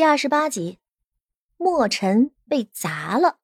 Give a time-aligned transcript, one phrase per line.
[0.00, 0.78] 第二十八集，
[1.58, 3.36] 墨尘被砸了。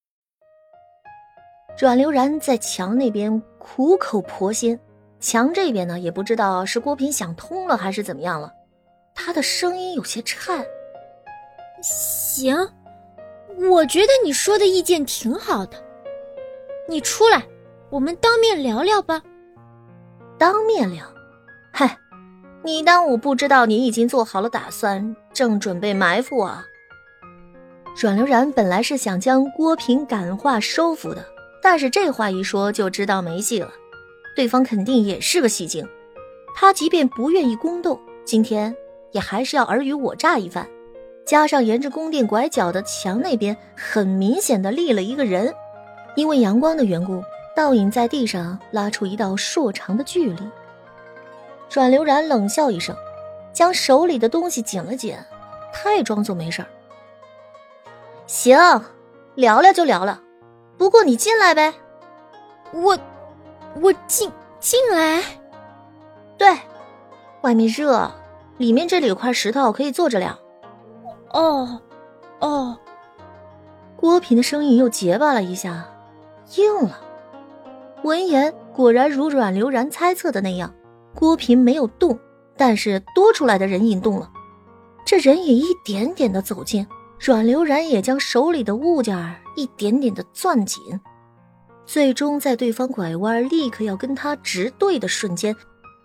[1.79, 4.81] 阮流然在墙那边苦口婆心，
[5.21, 8.51] 墙这边呢，也不知道是郭平想通了还是怎么样了，
[9.15, 10.65] 他的声音有些颤。
[11.83, 12.57] 行，
[13.71, 15.77] 我觉得你说的意见挺好的，
[16.89, 17.47] 你出来，
[17.91, 19.23] 我们当面聊聊吧。
[20.39, 21.05] 当面聊，
[21.71, 21.99] 嗨。
[22.67, 26.59] 你当我不知道你已经做好了打算，正准备埋伏我？
[27.97, 31.25] 阮流然本来是想将郭平感化收服的，
[31.63, 33.71] 但是这话一说就知道没戏了。
[34.35, 35.87] 对方肯定也是个戏精，
[36.57, 38.75] 他即便不愿意宫斗，今天
[39.13, 40.67] 也还是要尔虞我诈一番。
[41.25, 45.55] 加上沿着宫殿拐角的墙那边，很明显的立了一个人，
[46.17, 47.23] 因为阳光的缘故，
[47.55, 50.39] 倒影在地上拉出一道硕长的距离。
[51.71, 52.97] 阮流然冷笑一声，
[53.53, 55.17] 将手里的东西紧了紧，
[55.73, 56.69] 他也装作没事儿。
[58.27, 58.59] 行，
[59.35, 60.21] 聊聊就聊了，
[60.79, 61.75] 不过你进来呗。
[62.73, 62.99] 我，
[63.83, 65.23] 我进进来。
[66.39, 66.57] 对，
[67.43, 68.11] 外面热，
[68.57, 70.39] 里面这里有块石头可以坐着聊。
[71.33, 71.81] 哦，
[72.41, 72.79] 哦。
[73.97, 75.89] 郭平的声音又结巴了一下，
[76.57, 77.01] 硬了。
[78.03, 80.75] 闻言，果然如阮流然猜测的那样。
[81.17, 82.17] 郭平没有动，
[82.59, 84.31] 但是多出来的人影动了。
[85.05, 86.87] 这人影一点点的走近，
[87.19, 91.01] 阮流然也将手里的物件一点点的攥紧。
[91.87, 95.57] 最终在对方拐弯，立刻要跟他直对的瞬间，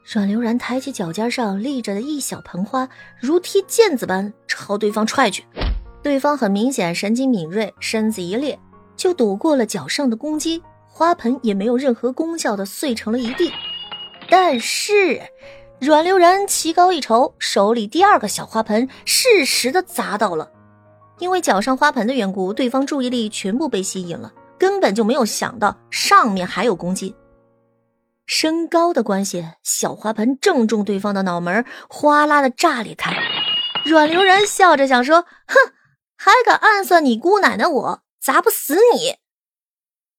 [0.05, 2.87] 阮流然抬起脚尖上立着的一小盆花，
[3.19, 5.43] 如踢毽子般朝对方踹去。
[6.01, 8.57] 对方很明显神经敏锐，身子一裂，
[8.95, 13.51] 就躲过了脚上的攻击，花盆也没有任何功效的碎成了一地。
[14.31, 15.21] 但是，
[15.81, 20.49] 阮流然棋高一筹，手里第二个小花盆适时的砸到了。
[21.19, 27.13] 因为脚上花盆的缘故，对方注意力全部被吸引了，根本就没有想到上面还有攻击。
[28.25, 33.11] 身高的关系，小花盆正中对方的脑门，哗啦的炸裂开。
[33.83, 35.73] 阮流然笑着想说：“哼，
[36.15, 37.67] 还敢暗算你姑奶奶？
[37.67, 39.17] 我砸不死你！”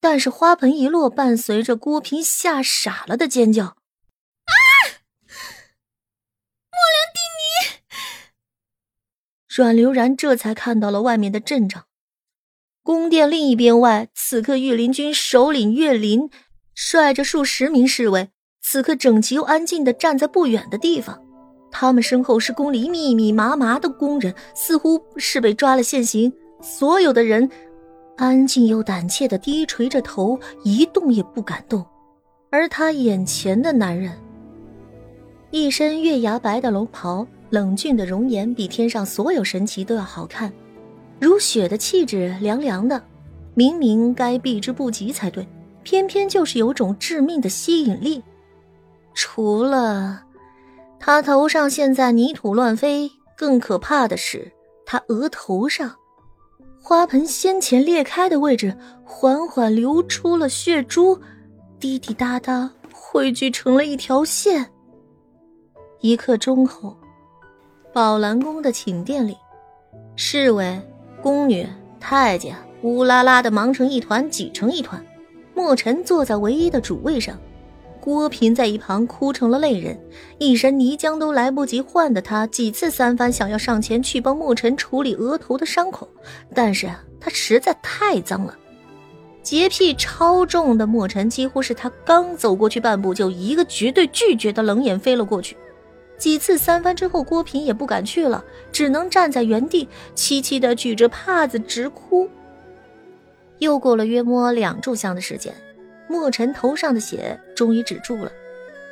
[0.02, 3.76] 但是花盆一落，伴随着郭平吓傻了的尖叫。
[9.54, 11.82] 阮流然这才看到了外面的阵仗，
[12.82, 16.30] 宫殿另一边外，此刻御林军首领岳林
[16.74, 18.30] 率着数十名侍卫，
[18.62, 21.22] 此刻整齐又安静的站在不远的地方。
[21.70, 26.32] 他们身后是宫里密密麻麻的宫人，似乎是被抓了现行。
[26.62, 27.50] 所有的人
[28.16, 31.84] 安静又胆怯的低垂着头，一动也不敢动。
[32.50, 34.18] 而他眼前的男人，
[35.50, 37.26] 一身月牙白的龙袍。
[37.52, 40.50] 冷峻的容颜比天上所有神奇都要好看，
[41.20, 43.02] 如雪的气质凉凉的，
[43.52, 45.46] 明明该避之不及才对，
[45.82, 48.22] 偏偏就是有种致命的吸引力。
[49.12, 50.22] 除了
[50.98, 54.50] 他头上现在泥土乱飞，更可怕的是
[54.86, 55.94] 他额头上
[56.80, 58.74] 花盆先前裂开的位置，
[59.04, 61.20] 缓缓流出了血珠，
[61.78, 64.70] 滴滴答答汇聚成了一条线。
[66.00, 66.96] 一刻钟后。
[67.92, 69.36] 宝兰宫的寝殿里，
[70.16, 70.80] 侍卫、
[71.20, 71.68] 宫女、
[72.00, 75.04] 太监乌拉拉的忙成一团，挤成一团。
[75.54, 77.38] 墨尘坐在唯一的主位上，
[78.00, 80.00] 郭平在一旁哭成了泪人，
[80.38, 86.08] 一身泥浆都来不及换的他，几次三番想要上前去帮墨尘处理额头的伤口，
[86.54, 88.56] 但是他实在太脏了。
[89.42, 95.54] 洁癖超重的墨尘，几乎是他刚走过去半步，就一个绝对拒绝的冷眼飞了过去。
[96.18, 102.28] 几次三番之后，郭平也不敢去了，只能站在原地，凄凄的举着帕子直哭。
[103.58, 105.52] 又过了约摸两炷香的时间，
[106.08, 108.30] 墨尘头上的血终于止住了。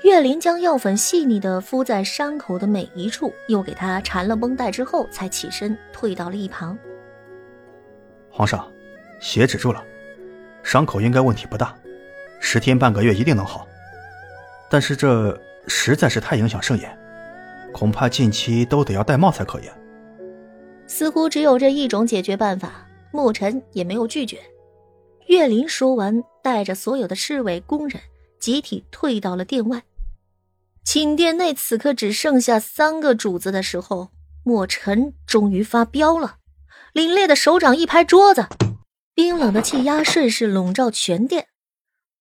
[0.03, 6.77] 岳林将药粉细腻的敷在伤口的每一处，又给他缠了绷带之后，才起身退到了一旁。
[8.31, 8.67] 皇上，
[9.21, 9.85] 血止住了，
[10.63, 11.77] 伤口应该问题不大，
[12.41, 13.69] 十天半个月一定能好。
[14.71, 16.97] 但是这实在是太影响盛宴。
[17.73, 19.65] 恐怕近期都得要戴帽才可以。
[20.87, 24.39] 似乎只有这一种解决办法，墨尘也没有拒绝。
[25.29, 28.01] 岳林说完，带着所有的侍卫、工人
[28.41, 29.83] 集体退到了殿外。
[30.85, 34.09] 寝殿内此刻只剩下三个主子的时候，
[34.43, 36.37] 墨尘终于发飙了，
[36.95, 38.49] 凛冽的手掌一拍桌子，
[39.15, 41.47] 冰冷的气压顺势笼罩全殿。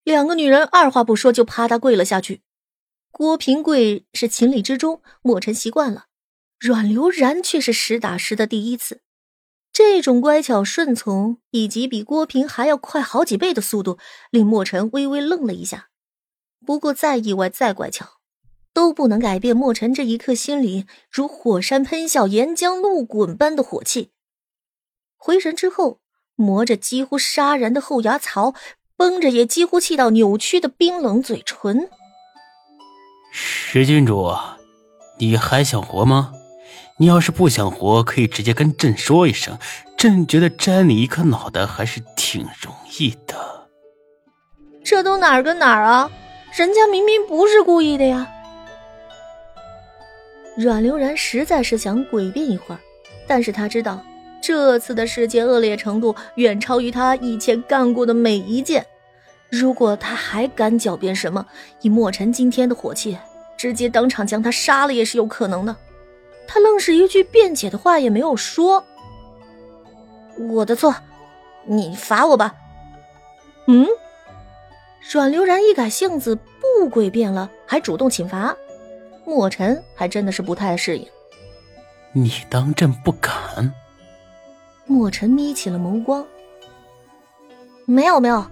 [0.04, 2.42] 两个女人二话不说就啪嗒跪了下去。
[3.12, 6.06] 郭平贵是情理之中，墨尘习惯了，
[6.58, 9.02] 阮流然却是实打实的第一次。
[9.74, 13.98] 这种乖巧顺从，以及比郭平还要快好几倍的速度，
[14.32, 15.90] 令莫尘微微愣了一下。
[16.66, 18.20] 不过再意外再乖巧，
[18.74, 24.12] 都不能改变莫尘这一刻心里如火山喷啸、岩浆怒滚般的火气。
[25.18, 26.00] 回神之后，
[26.36, 28.54] 磨着几乎杀人的后牙槽，
[28.96, 31.90] 绷着也几乎气到扭曲的冰冷嘴唇。
[33.32, 34.34] 石郡主，
[35.18, 36.34] 你还想活吗？
[36.98, 39.58] 你要是不想活，可以直接跟朕说一声，
[39.98, 43.70] 朕觉得摘你一颗脑袋还是挺容易的。
[44.84, 46.12] 这都哪儿跟哪儿啊？
[46.52, 48.28] 人家明明不是故意的呀！
[50.58, 52.80] 阮流然实在是想诡辩一会儿，
[53.28, 54.04] 但是他知道
[54.42, 58.86] 这次的事件恶劣程度远超于他以前干过的每一件。
[59.50, 61.46] 如果他还敢狡辩什么，
[61.82, 63.18] 以墨尘今天的火气，
[63.58, 65.76] 直接当场将他杀了也是有可能的。
[66.48, 68.84] 他愣是一句辩解的话也没有说。
[70.38, 70.96] 我的错，
[71.66, 72.56] 你罚我吧。
[73.68, 73.88] 嗯，
[75.12, 78.56] 阮流然一改性子，不诡辩了，还主动请罚。
[79.26, 81.08] 墨尘还真的是不太适应。
[82.14, 83.74] 你当朕不敢？
[84.86, 86.26] 墨尘眯起了眸光。
[87.86, 88.44] 没有没有，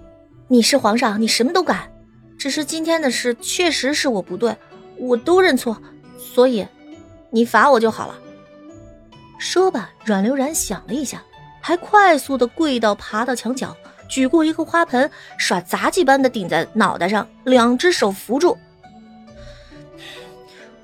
[0.48, 1.92] 你是皇上，你什么都敢。
[2.38, 4.56] 只是今天的事确实是我不对，
[4.98, 5.82] 我都认错，
[6.18, 6.66] 所以。
[7.30, 8.18] 你罚我就好了。
[9.38, 11.22] 说罢，阮流然想了一下，
[11.60, 13.76] 还快速的跪到，爬到墙角，
[14.08, 18.58] 举过一个花盆，耍杂技般的顶在脑袋上，两只手扶住。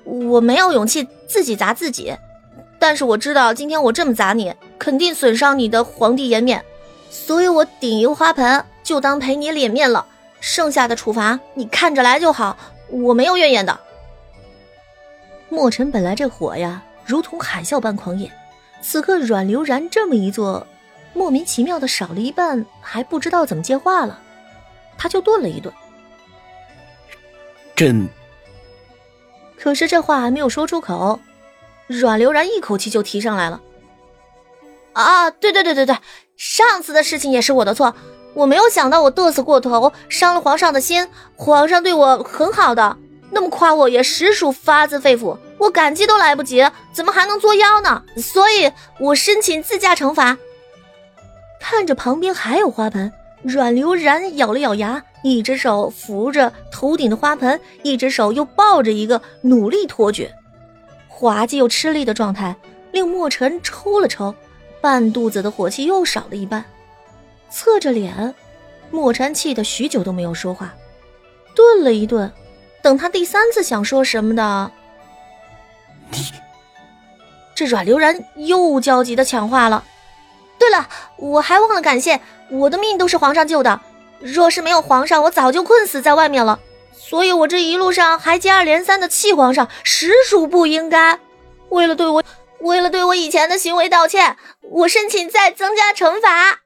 [0.04, 2.14] 我没有勇气自己砸自己，
[2.78, 6.62] 但是我知道今天我这么砸你，肯定损伤你的皇帝颜面，
[7.10, 10.06] 所以我顶一个花盆，就当赔你脸面了。
[10.40, 12.56] 剩下的处罚你看着来就好，
[12.90, 13.80] 我没有怨言的。
[15.48, 18.30] 莫尘本来这火呀，如同海啸般狂野，
[18.82, 20.66] 此刻阮流然这么一做，
[21.14, 24.20] 莫名其妙的少了一半，还不知道怎么接话了，
[24.98, 25.72] 他就顿了一顿。
[27.74, 28.06] 朕。
[29.56, 31.18] 可是这话还没有说出口，
[31.86, 33.62] 阮流然一口气就提上来了。
[34.92, 35.96] 啊，对对对对对，
[36.36, 37.94] 上次的事情也是我的错，
[38.34, 42.96] 我没有想到我嘚瑟过头，伤了皇上的心，皇上对我很好的。
[43.30, 48.02] 那么夸我也实属发自肺腑，我感激都来不及，怎么还能作妖呢？
[48.16, 48.70] 所以
[49.00, 50.36] 我申请自家惩罚。
[51.60, 60.28] 看着旁边还有花盆，阮流然咬了咬牙，一只手扶着头顶的花盆，一只手又抱着一个，努力托举，
[61.08, 62.54] 滑稽又吃力的状态
[62.92, 64.34] 令墨尘抽了抽，
[64.80, 66.64] 半肚子的火气又少了一半。
[67.54, 68.34] 侧着脸，
[68.90, 70.74] 墨尘气得许久都没有说话，
[71.54, 72.32] 顿了一顿。
[72.82, 74.72] 等他第三次想说什么的，
[76.10, 76.18] 你
[77.54, 79.84] 这阮流然又焦急的抢话了。
[80.58, 82.20] 对了，我还忘了感谢，
[82.50, 83.80] 我的命都是皇上救的，
[84.18, 86.58] 若是没有皇上，我早就困死在外面了。
[86.92, 91.20] 所以我这一路上还接二连三的气皇上，实属不应该。
[91.68, 92.22] 为了对我，
[92.58, 96.63] 为了对我以前的行为道歉，我申请再增加惩罚。